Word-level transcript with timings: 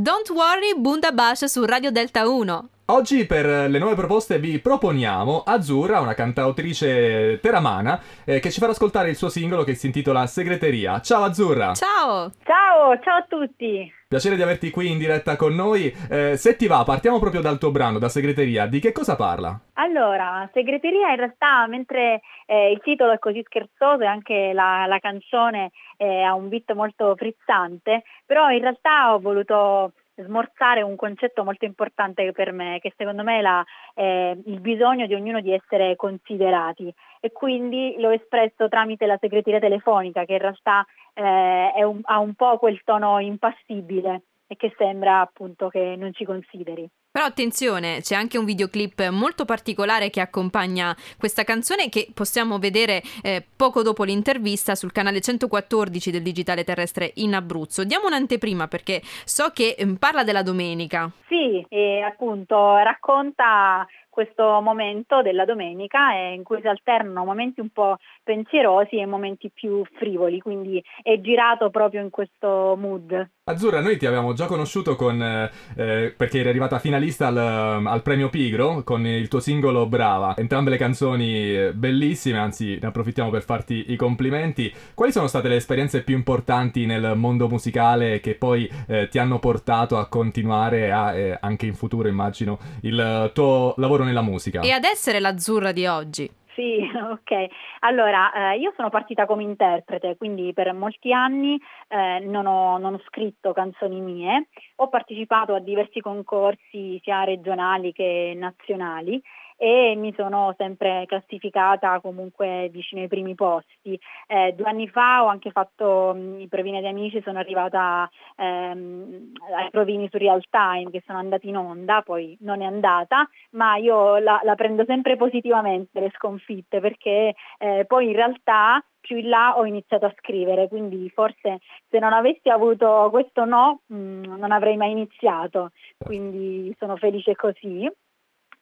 Don't 0.00 0.30
worry, 0.30 0.74
Bunda 0.76 1.10
Bash 1.10 1.46
su 1.46 1.66
Radio 1.66 1.90
Delta 1.90 2.28
1. 2.28 2.77
Oggi 2.90 3.26
per 3.26 3.44
le 3.44 3.78
nuove 3.78 3.94
proposte 3.94 4.38
vi 4.38 4.60
proponiamo 4.60 5.42
Azzurra, 5.44 6.00
una 6.00 6.14
cantautrice 6.14 7.38
teramana, 7.38 8.00
eh, 8.24 8.40
che 8.40 8.50
ci 8.50 8.60
farà 8.60 8.72
ascoltare 8.72 9.10
il 9.10 9.16
suo 9.16 9.28
singolo 9.28 9.62
che 9.62 9.74
si 9.74 9.84
intitola 9.84 10.26
Segreteria. 10.26 10.98
Ciao 11.02 11.24
Azzurra! 11.24 11.74
Ciao! 11.74 12.32
Ciao, 12.42 12.98
ciao 13.00 13.16
a 13.18 13.26
tutti! 13.28 13.92
Piacere 14.08 14.36
di 14.36 14.42
averti 14.42 14.70
qui 14.70 14.90
in 14.90 14.96
diretta 14.96 15.36
con 15.36 15.54
noi. 15.54 15.94
Eh, 16.10 16.38
se 16.38 16.56
ti 16.56 16.66
va, 16.66 16.82
partiamo 16.82 17.18
proprio 17.18 17.42
dal 17.42 17.58
tuo 17.58 17.70
brano, 17.70 17.98
da 17.98 18.08
Segreteria. 18.08 18.64
Di 18.64 18.80
che 18.80 18.90
cosa 18.90 19.16
parla? 19.16 19.60
Allora, 19.74 20.48
Segreteria 20.54 21.10
in 21.10 21.16
realtà, 21.16 21.66
mentre 21.66 22.22
eh, 22.46 22.70
il 22.70 22.80
titolo 22.82 23.12
è 23.12 23.18
così 23.18 23.42
scherzoso 23.44 24.00
e 24.00 24.06
anche 24.06 24.52
la, 24.54 24.86
la 24.86 24.98
canzone 24.98 25.72
eh, 25.98 26.22
ha 26.22 26.32
un 26.32 26.48
beat 26.48 26.72
molto 26.72 27.14
frizzante, 27.16 28.04
però 28.24 28.48
in 28.48 28.60
realtà 28.60 29.12
ho 29.12 29.20
voluto 29.20 29.92
smorzare 30.24 30.82
un 30.82 30.96
concetto 30.96 31.44
molto 31.44 31.64
importante 31.64 32.30
per 32.32 32.52
me, 32.52 32.78
che 32.80 32.92
secondo 32.96 33.22
me 33.22 33.38
è 33.38 33.42
la, 33.42 33.64
eh, 33.94 34.38
il 34.46 34.60
bisogno 34.60 35.06
di 35.06 35.14
ognuno 35.14 35.40
di 35.40 35.52
essere 35.52 35.96
considerati 35.96 36.92
e 37.20 37.32
quindi 37.32 37.96
l'ho 37.98 38.10
espresso 38.10 38.68
tramite 38.68 39.06
la 39.06 39.18
segreteria 39.20 39.60
telefonica 39.60 40.24
che 40.24 40.32
in 40.32 40.38
realtà 40.38 40.84
eh, 41.14 41.84
un, 41.84 42.00
ha 42.02 42.18
un 42.18 42.34
po' 42.34 42.58
quel 42.58 42.80
tono 42.84 43.18
impassibile 43.18 44.22
e 44.46 44.56
che 44.56 44.74
sembra 44.76 45.20
appunto 45.20 45.68
che 45.68 45.94
non 45.96 46.12
ci 46.12 46.24
consideri. 46.24 46.88
Però 47.18 47.28
attenzione, 47.28 47.98
c'è 48.00 48.14
anche 48.14 48.38
un 48.38 48.44
videoclip 48.44 49.08
molto 49.08 49.44
particolare 49.44 50.08
che 50.08 50.20
accompagna 50.20 50.94
questa 51.18 51.42
canzone 51.42 51.88
che 51.88 52.06
possiamo 52.14 52.60
vedere 52.60 53.02
eh, 53.24 53.44
poco 53.56 53.82
dopo 53.82 54.04
l'intervista 54.04 54.76
sul 54.76 54.92
canale 54.92 55.20
114 55.20 56.12
del 56.12 56.22
Digitale 56.22 56.62
Terrestre 56.62 57.10
in 57.16 57.34
Abruzzo. 57.34 57.82
Diamo 57.82 58.06
un'anteprima 58.06 58.68
perché 58.68 59.00
so 59.02 59.50
che 59.52 59.74
eh, 59.76 59.96
parla 59.98 60.22
della 60.22 60.44
domenica. 60.44 61.10
Sì, 61.26 61.66
e 61.68 62.02
appunto 62.02 62.76
racconta 62.76 63.84
questo 64.18 64.60
momento 64.60 65.22
della 65.22 65.44
domenica 65.44 66.12
in 66.12 66.42
cui 66.42 66.60
si 66.60 66.66
alternano 66.66 67.24
momenti 67.24 67.60
un 67.60 67.70
po' 67.70 67.98
pensierosi 68.24 68.96
e 68.96 69.06
momenti 69.06 69.48
più 69.48 69.84
frivoli, 69.92 70.40
quindi 70.40 70.82
è 71.02 71.20
girato 71.20 71.70
proprio 71.70 72.00
in 72.00 72.10
questo 72.10 72.76
mood. 72.76 73.30
Azzurra, 73.48 73.80
noi 73.80 73.96
ti 73.96 74.04
abbiamo 74.04 74.34
già 74.34 74.44
conosciuto 74.44 74.94
con, 74.94 75.22
eh, 75.22 75.50
eh 75.74 76.14
perché 76.14 76.40
eri 76.40 76.50
arrivata 76.50 76.78
finalista 76.78 77.28
al, 77.28 77.86
al, 77.86 78.02
premio 78.02 78.28
Pigro 78.28 78.82
con 78.84 79.06
il 79.06 79.26
tuo 79.28 79.40
singolo 79.40 79.86
Brava. 79.86 80.36
Entrambe 80.36 80.68
le 80.68 80.76
canzoni 80.76 81.56
eh, 81.56 81.72
bellissime, 81.72 82.36
anzi 82.36 82.78
ne 82.78 82.88
approfittiamo 82.88 83.30
per 83.30 83.42
farti 83.42 83.86
i 83.88 83.96
complimenti. 83.96 84.70
Quali 84.92 85.12
sono 85.12 85.28
state 85.28 85.48
le 85.48 85.56
esperienze 85.56 86.02
più 86.02 86.14
importanti 86.14 86.84
nel 86.84 87.14
mondo 87.16 87.48
musicale 87.48 88.20
che 88.20 88.34
poi 88.34 88.70
eh, 88.86 89.08
ti 89.08 89.18
hanno 89.18 89.38
portato 89.38 89.96
a 89.96 90.08
continuare 90.08 90.92
a, 90.92 91.14
eh, 91.14 91.38
anche 91.40 91.64
in 91.64 91.74
futuro, 91.74 92.06
immagino, 92.06 92.58
il 92.82 93.30
tuo 93.32 93.72
lavoro 93.78 94.04
nella 94.04 94.20
musica. 94.20 94.60
E 94.60 94.72
ad 94.72 94.84
essere 94.84 95.20
l'azzurra 95.20 95.72
di 95.72 95.86
oggi. 95.86 96.30
Sì, 96.58 96.80
ok. 96.90 97.46
Allora, 97.80 98.52
eh, 98.52 98.58
io 98.58 98.72
sono 98.74 98.90
partita 98.90 99.26
come 99.26 99.44
interprete, 99.44 100.16
quindi 100.16 100.52
per 100.52 100.72
molti 100.72 101.12
anni 101.12 101.56
eh, 101.86 102.18
non, 102.24 102.46
ho, 102.46 102.78
non, 102.78 102.94
ho, 102.94 103.00
scritto 103.06 103.52
canzoni 103.52 104.00
mie, 104.00 104.48
ho 104.76 104.88
partecipato 104.88 105.54
a 105.54 105.60
diversi 105.60 106.00
concorsi 106.00 106.98
sia 107.04 107.22
regionali 107.22 107.92
che 107.92 108.34
nazionali 108.36 109.22
e 109.60 109.94
mi 109.96 110.14
sono 110.16 110.54
sempre 110.56 111.04
classificata 111.06 111.98
comunque 112.00 112.68
vicino 112.70 113.02
ai 113.02 113.08
primi 113.08 113.34
posti. 113.34 113.98
Eh, 114.28 114.54
due 114.56 114.68
anni 114.68 114.88
fa 114.88 115.24
ho 115.24 115.26
anche 115.26 115.50
fatto 115.50 116.12
mh, 116.14 116.18
mm, 116.18 116.40
i 116.40 116.48
provini 116.48 116.80
di 116.80 116.86
amici, 116.86 117.20
sono 117.22 117.40
arrivata 117.40 118.08
ehm, 118.36 119.32
ai 119.56 119.70
provini 119.70 120.08
su 120.10 120.16
real 120.16 120.42
time 120.48 120.90
che 120.92 121.02
sono 121.04 121.18
andati 121.18 121.48
in 121.48 121.56
onda, 121.56 122.02
poi 122.02 122.36
non 122.40 122.62
è 122.62 122.64
andata, 122.64 123.28
ma 123.50 123.76
io 123.76 124.18
la, 124.18 124.40
la 124.44 124.54
prendo 124.54 124.84
sempre 124.86 125.16
positivamente 125.16 125.98
le 125.98 126.12
sconfitte 126.14 126.78
perché 126.78 127.34
eh, 127.58 127.84
poi 127.84 128.06
in 128.06 128.12
realtà 128.12 128.80
più 129.00 129.16
in 129.16 129.28
là 129.28 129.56
ho 129.56 129.64
iniziato 129.64 130.06
a 130.06 130.14
scrivere, 130.18 130.68
quindi 130.68 131.10
forse 131.10 131.58
se 131.88 131.98
non 131.98 132.12
avessi 132.12 132.48
avuto 132.48 133.08
questo 133.10 133.44
no 133.44 133.80
mh, 133.86 133.96
mm, 133.96 134.22
non 134.36 134.52
avrei 134.52 134.76
mai 134.76 134.92
iniziato, 134.92 135.72
quindi 135.98 136.74
sono 136.78 136.96
felice 136.96 137.34
così. 137.34 137.90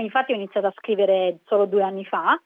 Infatti 0.00 0.32
ho 0.32 0.36
iniziato 0.36 0.66
a 0.66 0.74
scrivere 0.76 1.40
solo 1.44 1.66
due 1.66 1.82
anni 1.82 2.04
fa 2.04 2.40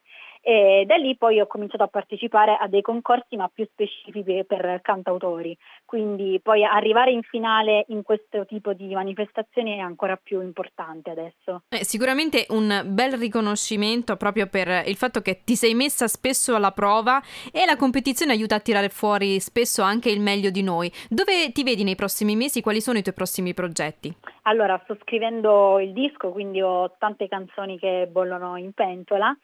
e 0.44 0.84
da 0.86 0.96
lì 0.96 1.16
poi 1.16 1.40
ho 1.40 1.46
cominciato 1.46 1.84
a 1.84 1.88
partecipare 1.88 2.58
a 2.60 2.68
dei 2.68 2.82
concorsi 2.82 3.34
ma 3.34 3.48
più 3.48 3.66
specifici 3.72 4.44
per 4.44 4.80
cantautori, 4.82 5.56
quindi 5.86 6.38
poi 6.42 6.64
arrivare 6.64 7.12
in 7.12 7.22
finale 7.22 7.86
in 7.88 8.02
questo 8.02 8.44
tipo 8.44 8.74
di 8.74 8.92
manifestazioni 8.92 9.78
è 9.78 9.80
ancora 9.80 10.16
più 10.22 10.42
importante 10.42 11.10
adesso. 11.10 11.62
Eh, 11.70 11.82
sicuramente 11.82 12.44
un 12.50 12.82
bel 12.88 13.12
riconoscimento 13.12 14.16
proprio 14.16 14.46
per 14.46 14.84
il 14.86 14.96
fatto 14.96 15.22
che 15.22 15.40
ti 15.44 15.56
sei 15.56 15.74
messa 15.74 16.08
spesso 16.08 16.54
alla 16.54 16.72
prova 16.72 17.22
e 17.50 17.64
la 17.64 17.76
competizione 17.76 18.32
aiuta 18.32 18.56
a 18.56 18.60
tirare 18.60 18.90
fuori 18.90 19.40
spesso 19.40 19.80
anche 19.80 20.10
il 20.10 20.20
meglio 20.20 20.50
di 20.50 20.62
noi. 20.62 20.92
Dove 21.08 21.52
ti 21.52 21.62
vedi 21.62 21.84
nei 21.84 21.94
prossimi 21.94 22.36
mesi? 22.36 22.60
Quali 22.60 22.82
sono 22.82 22.98
i 22.98 23.02
tuoi 23.02 23.14
prossimi 23.14 23.54
progetti? 23.54 24.14
Allora, 24.42 24.78
sto 24.84 24.98
scrivendo 25.00 25.78
il 25.78 25.94
disco, 25.94 26.30
quindi 26.30 26.60
ho 26.60 26.94
tante 26.98 27.28
canzoni 27.28 27.78
che 27.78 28.06
bollono 28.10 28.58
in 28.58 28.72
pentola 28.72 29.34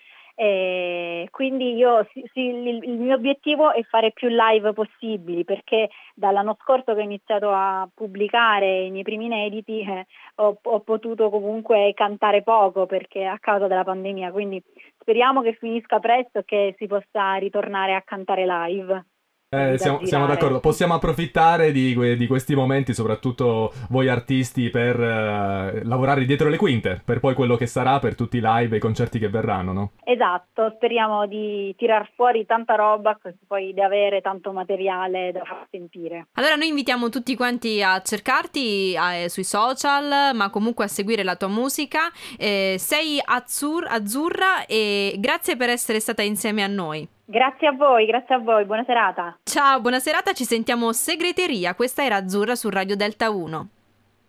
e 0.43 1.28
quindi 1.31 1.75
io, 1.75 2.09
sì, 2.15 2.25
sì, 2.33 2.41
il, 2.41 2.99
mio 2.99 3.15
obiettivo 3.15 3.75
è 3.75 3.83
fare 3.83 4.11
più 4.11 4.28
live 4.31 4.73
possibili 4.73 5.45
perché 5.45 5.91
dall'anno 6.15 6.56
scorso 6.62 6.95
che 6.95 7.01
ho 7.01 7.05
iniziato 7.05 7.51
a 7.51 7.87
pubblicare 7.95 8.84
i 8.84 8.91
miei 8.91 9.03
primi 9.03 9.27
inediti 9.27 9.81
eh, 9.83 10.06
ho, 10.37 10.59
ho, 10.62 10.81
potuto 10.81 11.29
comunque 11.29 11.93
cantare 11.95 12.43
poco 12.43 12.87
perché 12.87 13.27
a 13.27 13.39
causa 13.39 13.67
della 13.67 13.84
pandemia, 13.84 14.31
quindi 14.33 14.62
speriamo 14.99 15.43
che 15.43 15.53
finisca 15.61 15.99
presto 15.99 16.39
e 16.39 16.45
che 16.47 16.75
si 16.79 16.87
possa 16.87 17.34
ritornare 17.34 17.95
a 17.95 18.00
cantare 18.00 18.47
live. 18.47 19.05
Eh, 19.53 19.78
siamo, 19.78 20.06
siamo, 20.06 20.27
d'accordo, 20.27 20.61
possiamo 20.61 20.94
approfittare 20.94 21.72
di, 21.72 22.16
di, 22.16 22.27
questi 22.28 22.55
momenti, 22.55 22.94
soprattutto 22.94 23.72
voi 23.88 24.09
artisti, 24.09 24.71
per 24.71 24.97
uh, 24.97 25.88
lavorare 25.88 26.25
dietro 26.25 26.49
le 26.49 26.56
quinte, 26.56 27.03
per 27.05 27.19
poi 27.19 27.34
quello 27.34 27.56
che 27.56 27.66
sarà 27.66 27.99
per 27.99 28.15
tutti 28.15 28.37
i 28.37 28.41
live 28.41 28.72
e 28.72 28.78
i 28.78 28.81
concerti 28.81 29.19
che 29.19 29.28
verranno, 29.28 29.72
no? 29.72 29.91
Esatto, 30.05 30.72
speriamo 30.77 31.27
di 31.27 31.75
tirar 31.77 32.09
fuori 32.15 32.47
tanta 32.47 32.77
roba, 32.77 33.19
poi 33.49 33.75
di 33.75 33.81
avere 33.81 34.21
tanto 34.21 34.53
materiale 34.53 35.33
da 35.33 35.43
far 35.43 35.67
sentire. 35.69 36.28
Allora 36.34 36.55
noi 36.55 36.69
invitiamo 36.69 37.09
tutti 37.09 37.34
quanti 37.34 37.82
a 37.82 38.00
cercarti 38.03 38.94
eh, 38.94 39.28
sui 39.28 39.43
social, 39.43 40.32
ma 40.32 40.49
comunque 40.50 40.84
a 40.84 40.88
seguire 40.88 41.25
la 41.25 41.34
tua 41.34 41.49
musica. 41.49 42.03
Eh, 42.38 42.77
sei 42.78 43.21
azzur- 43.21 43.88
azzurra 43.91 44.65
e 44.67 45.17
grazie 45.19 45.56
per 45.56 45.71
essere 45.71 45.99
stata 45.99 46.22
insieme 46.22 46.62
a 46.62 46.69
noi. 46.69 47.09
Grazie 47.31 47.69
a 47.69 47.73
voi, 47.73 48.07
grazie 48.07 48.35
a 48.35 48.39
voi, 48.39 48.65
buona 48.65 48.83
serata. 48.83 49.39
Ciao, 49.45 49.81
buona 49.81 50.01
serata, 50.01 50.33
ci 50.33 50.43
sentiamo 50.43 50.93
segreteria. 50.93 51.77
Questa 51.77 52.03
era 52.03 52.17
Azzurra 52.17 52.57
su 52.57 52.69
Radio 52.71 52.97
Delta 52.97 53.31
1. 53.31 53.69